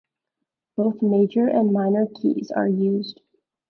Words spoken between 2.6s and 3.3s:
used.